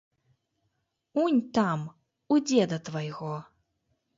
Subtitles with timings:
[1.23, 1.79] Унь там,
[2.37, 3.35] у дзеда твайго.